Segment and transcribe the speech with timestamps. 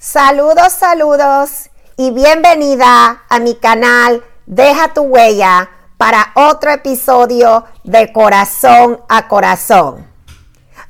[0.00, 9.00] Saludos, saludos y bienvenida a mi canal Deja tu huella para otro episodio de Corazón
[9.08, 10.06] a Corazón.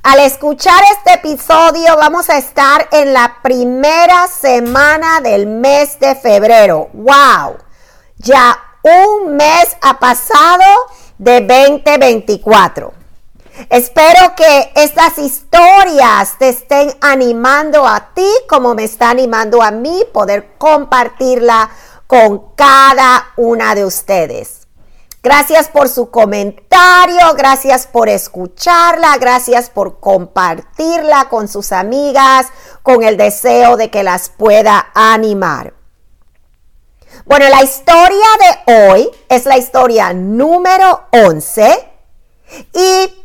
[0.02, 6.90] Al escuchar este episodio vamos a estar en la primera semana del mes de febrero.
[6.92, 7.56] ¡Wow!
[8.18, 10.64] Ya un mes ha pasado
[11.16, 12.97] de 2024.
[13.70, 20.04] Espero que estas historias te estén animando a ti como me está animando a mí
[20.12, 21.70] poder compartirla
[22.06, 24.68] con cada una de ustedes.
[25.22, 32.46] Gracias por su comentario, gracias por escucharla, gracias por compartirla con sus amigas
[32.84, 35.74] con el deseo de que las pueda animar.
[37.26, 38.26] Bueno, la historia
[38.66, 41.90] de hoy es la historia número 11
[42.72, 43.17] y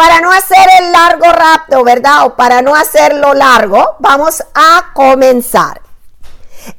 [0.00, 2.24] para no hacer el largo rapto, ¿verdad?
[2.24, 5.82] O para no hacerlo largo, vamos a comenzar.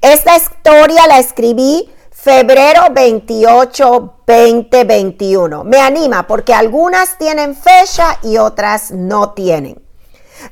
[0.02, 5.64] Esta historia la escribí febrero 28, 2021.
[5.66, 9.80] Me anima porque algunas tienen fecha y otras no tienen.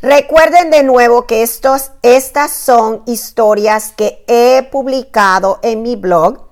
[0.03, 6.45] Recuerden de nuevo que estos, estas son historias que he publicado en mi blog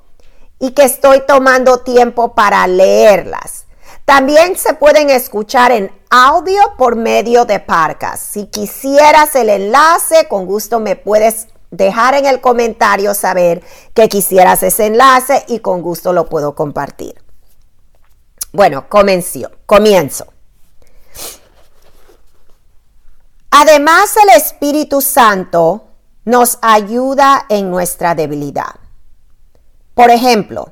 [0.58, 3.67] y que estoy tomando tiempo para leerlas.
[4.08, 8.22] También se pueden escuchar en audio por medio de Parcas.
[8.22, 13.62] Si quisieras el enlace, con gusto me puedes dejar en el comentario saber
[13.94, 17.22] que quisieras ese enlace y con gusto lo puedo compartir.
[18.54, 20.26] Bueno, comencio, comienzo.
[23.52, 25.84] Además, el Espíritu Santo
[26.24, 28.76] nos ayuda en nuestra debilidad.
[29.94, 30.72] Por ejemplo,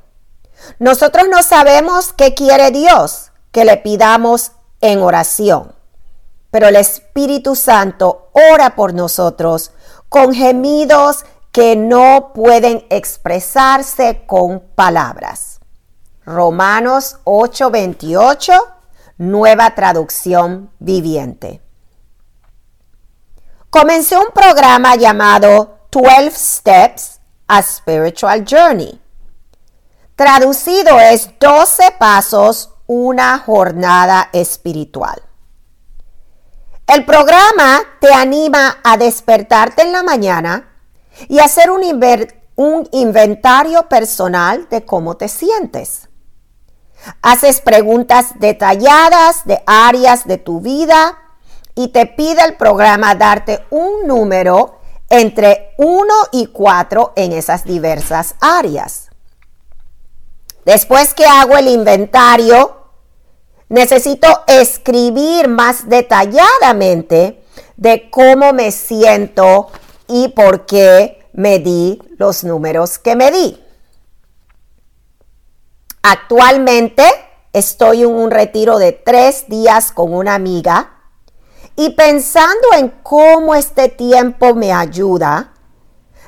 [0.79, 5.73] nosotros no sabemos qué quiere Dios que le pidamos en oración,
[6.51, 9.71] pero el Espíritu Santo ora por nosotros
[10.09, 15.59] con gemidos que no pueden expresarse con palabras.
[16.25, 18.53] Romanos 8:28,
[19.17, 21.61] nueva traducción viviente.
[23.69, 29.01] Comencé un programa llamado 12 Steps a Spiritual Journey
[30.15, 35.21] Traducido es 12 pasos, una jornada espiritual.
[36.87, 40.69] El programa te anima a despertarte en la mañana
[41.27, 41.81] y hacer un,
[42.55, 46.07] un inventario personal de cómo te sientes.
[47.21, 51.17] Haces preguntas detalladas de áreas de tu vida
[51.75, 58.35] y te pide el programa darte un número entre 1 y 4 en esas diversas
[58.39, 59.04] áreas.
[60.65, 62.85] Después que hago el inventario,
[63.69, 67.43] necesito escribir más detalladamente
[67.77, 69.67] de cómo me siento
[70.07, 73.61] y por qué me di los números que me di.
[76.01, 77.03] Actualmente
[77.53, 80.91] estoy en un retiro de tres días con una amiga
[81.75, 85.54] y pensando en cómo este tiempo me ayuda,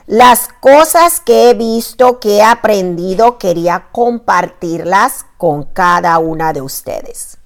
[0.07, 7.37] las cosas que he visto, que he aprendido, quería compartirlas con cada una de ustedes.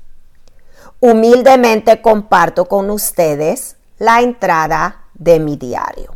[1.00, 6.16] Humildemente comparto con ustedes la entrada de mi diario.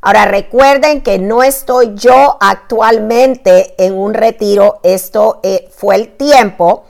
[0.00, 6.84] Ahora recuerden que no estoy yo actualmente en un retiro, esto eh, fue el tiempo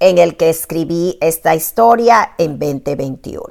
[0.00, 3.44] en el que escribí esta historia en 2021.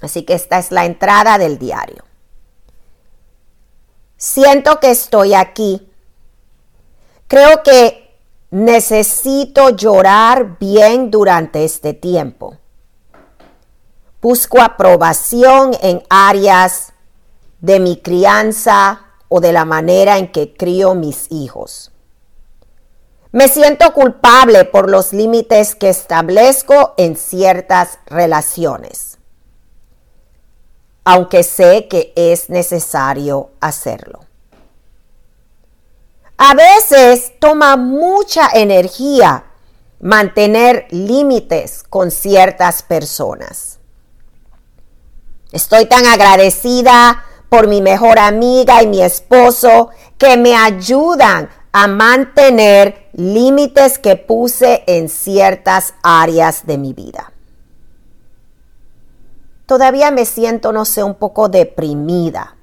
[0.00, 2.07] Así que esta es la entrada del diario.
[4.18, 5.88] Siento que estoy aquí.
[7.28, 8.18] Creo que
[8.50, 12.56] necesito llorar bien durante este tiempo.
[14.20, 16.92] Busco aprobación en áreas
[17.60, 21.92] de mi crianza o de la manera en que crío mis hijos.
[23.30, 29.07] Me siento culpable por los límites que establezco en ciertas relaciones
[31.10, 34.26] aunque sé que es necesario hacerlo.
[36.36, 39.46] A veces toma mucha energía
[40.00, 43.78] mantener límites con ciertas personas.
[45.50, 49.88] Estoy tan agradecida por mi mejor amiga y mi esposo
[50.18, 57.32] que me ayudan a mantener límites que puse en ciertas áreas de mi vida
[59.68, 62.56] todavía me siento, no sé, un poco deprimida.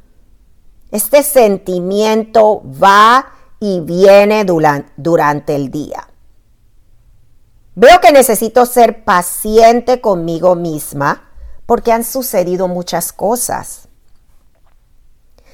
[0.90, 3.28] Este sentimiento va
[3.60, 6.07] y viene durante el día.
[7.75, 11.30] Veo que necesito ser paciente conmigo misma
[11.68, 13.88] porque han sucedido muchas cosas.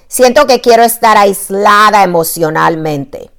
[0.08, 3.31] Siento que quiero estar aislada emocionalmente.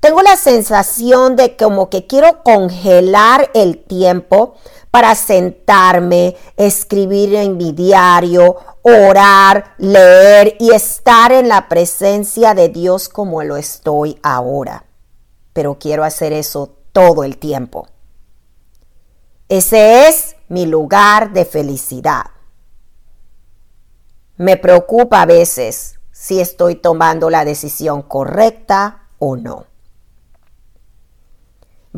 [0.00, 4.54] Tengo la sensación de como que quiero congelar el tiempo
[4.90, 13.08] para sentarme, escribir en mi diario, orar, leer y estar en la presencia de Dios
[13.08, 14.84] como lo estoy ahora.
[15.52, 17.88] Pero quiero hacer eso todo el tiempo.
[19.48, 22.24] Ese es mi lugar de felicidad.
[24.36, 29.66] Me preocupa a veces si estoy tomando la decisión correcta o no.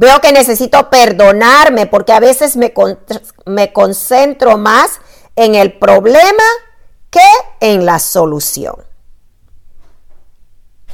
[0.01, 2.73] Veo que necesito perdonarme porque a veces me,
[3.47, 5.01] me, concentro más
[5.35, 6.45] en el problema
[7.11, 7.27] que
[7.59, 8.77] en la solución.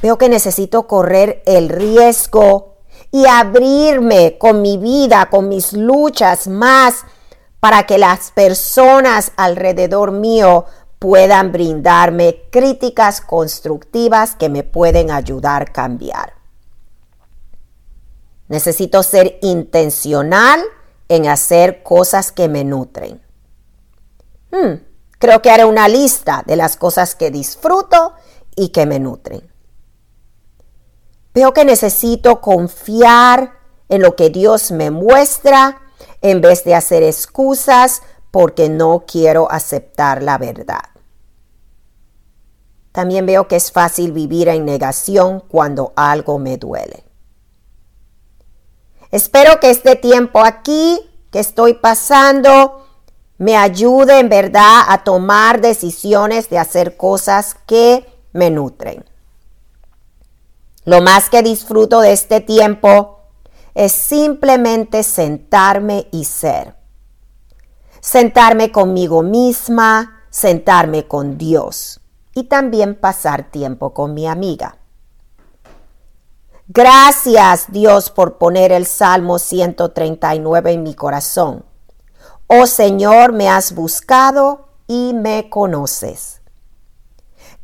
[0.01, 2.77] Veo que necesito correr el riesgo
[3.11, 7.05] y abrirme con mi vida, con mis luchas más
[7.59, 10.65] para que las personas alrededor mío
[10.97, 16.34] puedan brindarme críticas constructivas que me pueden ayudar a cambiar.
[18.47, 20.61] Necesito ser intencional
[21.07, 23.21] en hacer cosas que me nutren.
[24.51, 24.83] Hmm,
[25.19, 28.13] creo que haré una lista de las cosas que disfruto
[28.55, 29.51] y que me nutren.
[31.33, 33.53] Veo que necesito confiar
[33.89, 35.81] en lo que Dios me muestra
[36.21, 38.01] en vez de hacer excusas
[38.31, 40.83] porque no quiero aceptar la verdad.
[42.91, 47.03] También veo que es fácil vivir en negación cuando algo me duele.
[49.11, 50.99] Espero que este tiempo aquí
[51.31, 52.85] que estoy pasando
[53.37, 59.05] me ayude en verdad a tomar decisiones de hacer cosas que me nutren.
[60.83, 63.19] Lo más que disfruto de este tiempo
[63.73, 66.75] es simplemente sentarme y ser
[68.05, 72.01] sentarme conmigo misma, sentarme con Dios
[72.35, 74.77] y también pasar tiempo con mi amiga.
[76.67, 81.63] Gracias Dios por poner el Salmo 139 en mi corazón.
[82.47, 86.41] Oh Señor, me has buscado y me conoces.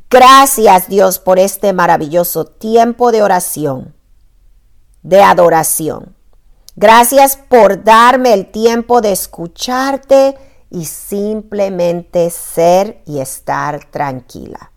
[0.07, 3.95] Gracias Dios por este maravilloso tiempo de oración,
[5.01, 6.15] de adoración.
[6.75, 10.37] Gracias por darme el tiempo de escucharte
[10.69, 14.71] y simplemente ser y estar tranquila.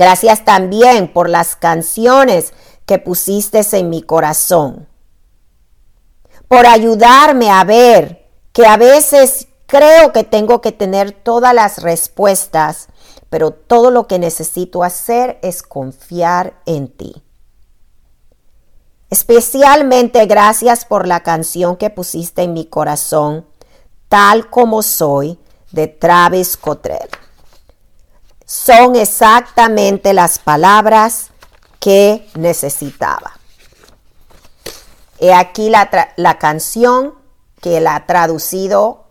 [0.00, 2.54] Gracias también por las canciones
[2.86, 4.88] que pusiste en mi corazón.
[6.48, 12.88] Por ayudarme a ver que a veces creo que tengo que tener todas las respuestas,
[13.28, 17.22] pero todo lo que necesito hacer es confiar en ti.
[19.10, 23.46] Especialmente gracias por la canción que pusiste en mi corazón,
[24.08, 25.38] tal como soy,
[25.72, 27.19] de Travis Cottrell.
[28.50, 31.30] Son exactamente las palabras
[31.78, 33.32] que necesitaba.
[35.18, 37.14] He aquí la, la canción
[37.60, 39.04] que la traducido,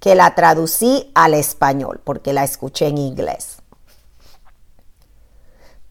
[0.00, 3.58] que la traducí al español, porque la escuché en inglés.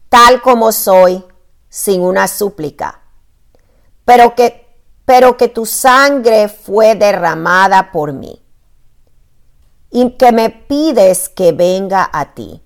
[0.08, 1.24] Tal como soy,
[1.68, 3.00] sin una súplica
[4.04, 4.66] pero que,
[5.04, 8.40] pero que tu sangre fue derramada por mí
[9.90, 12.60] y que me pides que venga a ti.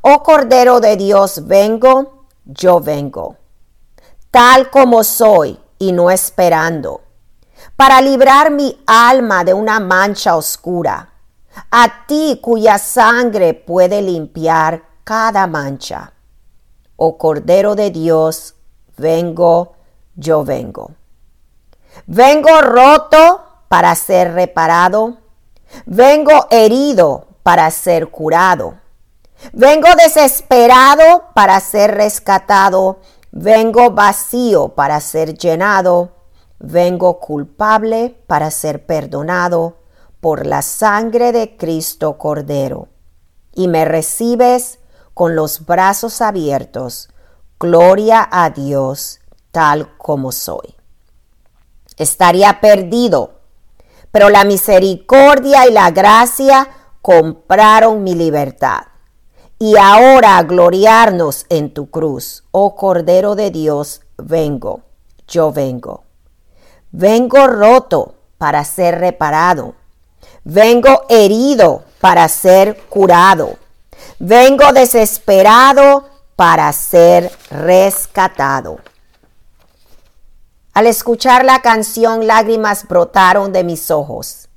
[0.00, 3.36] Oh Cordero de Dios, vengo, yo vengo,
[4.30, 7.02] tal como soy y no esperando,
[7.76, 11.12] para librar mi alma de una mancha oscura,
[11.70, 16.12] a ti cuya sangre puede limpiar cada mancha.
[16.96, 18.54] Oh Cordero de Dios,
[18.96, 19.74] vengo,
[20.14, 20.92] yo vengo.
[22.06, 25.18] Vengo roto para ser reparado.
[25.86, 28.81] Vengo herido para ser curado.
[29.52, 33.00] Vengo desesperado para ser rescatado.
[33.32, 36.12] Vengo vacío para ser llenado.
[36.58, 39.78] Vengo culpable para ser perdonado
[40.20, 42.88] por la sangre de Cristo Cordero.
[43.52, 44.78] Y me recibes
[45.14, 47.08] con los brazos abiertos.
[47.58, 49.20] Gloria a Dios
[49.50, 50.76] tal como soy.
[51.96, 53.40] Estaría perdido,
[54.10, 56.68] pero la misericordia y la gracia
[57.02, 58.91] compraron mi libertad.
[59.64, 64.80] Y ahora gloriarnos en tu cruz, oh Cordero de Dios, vengo,
[65.28, 66.02] yo vengo.
[66.90, 69.76] Vengo roto para ser reparado.
[70.42, 73.56] Vengo herido para ser curado.
[74.18, 78.80] Vengo desesperado para ser rescatado.
[80.74, 84.48] Al escuchar la canción, lágrimas brotaron de mis ojos.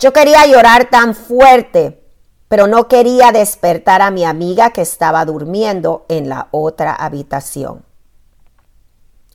[0.00, 2.02] Yo quería llorar tan fuerte,
[2.48, 7.84] pero no quería despertar a mi amiga que estaba durmiendo en la otra habitación.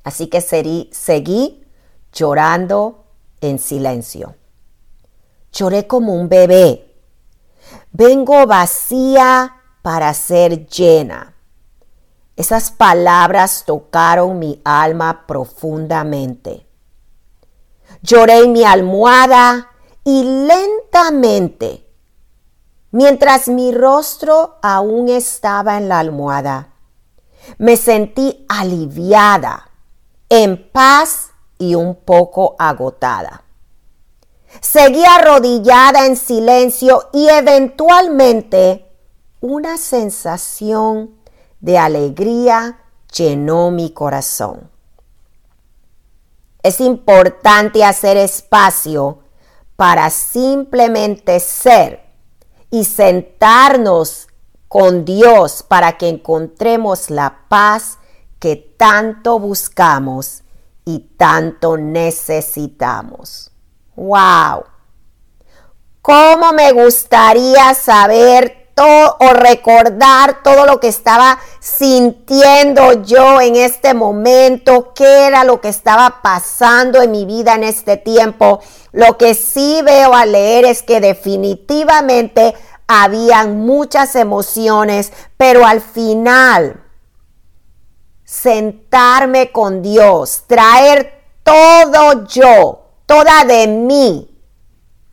[0.03, 1.65] Así que seguí
[2.11, 3.05] llorando
[3.41, 4.35] en silencio.
[5.51, 6.95] Lloré como un bebé.
[7.91, 11.35] Vengo vacía para ser llena.
[12.35, 16.65] Esas palabras tocaron mi alma profundamente.
[18.01, 19.69] Lloré en mi almohada
[20.03, 21.87] y lentamente,
[22.91, 26.74] mientras mi rostro aún estaba en la almohada,
[27.57, 29.69] me sentí aliviada,
[30.29, 33.43] en paz y un poco agotada.
[34.60, 38.86] Seguí arrodillada en silencio y eventualmente
[39.39, 41.15] una sensación
[41.62, 42.79] de alegría
[43.13, 44.69] llenó mi corazón.
[46.63, 49.19] Es importante hacer espacio
[49.75, 52.10] para simplemente ser
[52.71, 54.27] y sentarnos
[54.67, 57.97] con Dios para que encontremos la paz
[58.39, 60.43] que tanto buscamos
[60.85, 63.51] y tanto necesitamos.
[63.95, 64.63] ¡Wow!
[66.01, 74.93] ¿Cómo me gustaría saber o recordar todo lo que estaba sintiendo yo en este momento,
[74.93, 78.59] qué era lo que estaba pasando en mi vida en este tiempo.
[78.91, 82.55] Lo que sí veo al leer es que definitivamente
[82.87, 86.83] habían muchas emociones, pero al final
[88.25, 94.27] sentarme con Dios, traer todo yo, toda de mí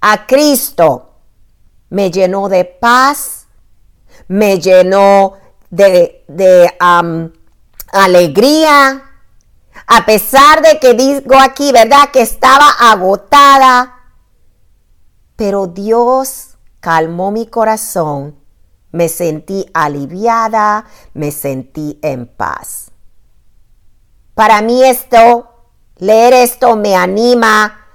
[0.01, 1.09] a Cristo,
[1.91, 3.38] me llenó de paz,
[4.27, 5.35] me llenó
[5.71, 6.25] de,
[7.93, 9.05] alegría,
[9.87, 12.11] a pesar de que digo aquí, ¿verdad?
[12.13, 14.01] Que estaba agotada,
[15.37, 18.37] pero Dios calmó mi corazón,
[18.91, 20.85] me sentí aliviada,
[21.15, 22.91] me sentí en paz.
[24.35, 25.51] Para mí esto,
[25.97, 27.87] leer esto me anima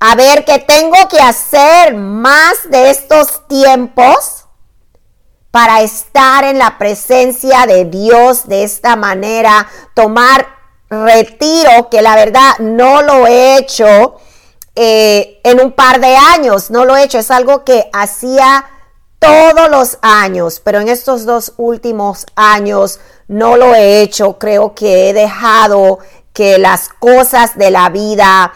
[0.00, 4.43] a ver que tengo que hacer más de estos tiempos
[5.54, 10.48] para estar en la presencia de Dios de esta manera, tomar
[10.90, 14.16] retiro, que la verdad no lo he hecho
[14.74, 18.64] eh, en un par de años, no lo he hecho, es algo que hacía
[19.20, 25.08] todos los años, pero en estos dos últimos años no lo he hecho, creo que
[25.08, 26.00] he dejado
[26.32, 28.52] que las cosas de la vida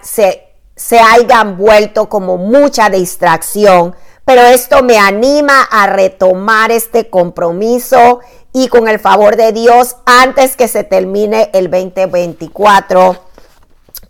[0.00, 0.44] se,
[0.76, 8.20] se hayan vuelto como mucha distracción pero esto me anima a retomar este compromiso
[8.52, 13.16] y con el favor de Dios, antes que se termine el 2024,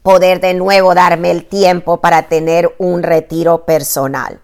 [0.03, 4.41] poder de nuevo darme el tiempo para tener un retiro personal.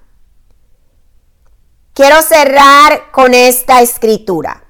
[1.92, 4.64] Quiero cerrar con esta escritura.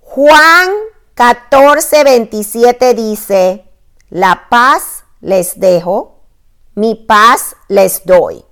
[0.00, 0.70] Juan
[1.14, 3.64] 14, 27 dice,
[4.08, 6.22] la paz les dejo,
[6.74, 8.44] mi paz les doy.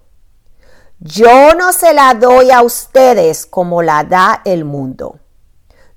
[1.05, 5.19] Yo no se la doy a ustedes como la da el mundo.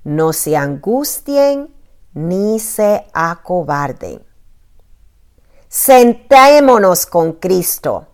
[0.02, 1.72] No se angustien
[2.12, 4.26] ni se acobarden.
[5.68, 8.08] Sentémonos con Cristo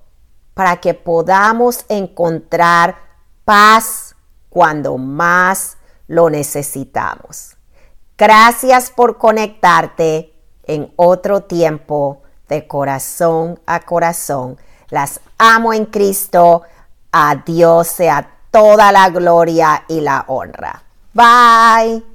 [0.52, 2.98] para que podamos encontrar
[3.46, 4.14] paz
[4.50, 7.56] cuando más lo necesitamos.
[8.18, 10.34] Gracias por conectarte
[10.64, 12.20] en otro tiempo
[12.50, 14.58] de corazón a corazón.
[14.90, 16.64] Las amo en Cristo.
[17.12, 20.82] A Dios sea toda la gloria y la honra.
[21.12, 22.11] Bye.